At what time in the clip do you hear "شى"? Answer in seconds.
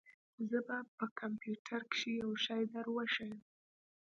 2.45-2.61